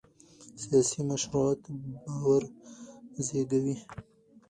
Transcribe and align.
سیاسي 0.63 0.99
مشروعیت 1.09 1.61
باور 2.05 2.43
زېږوي 3.25 3.75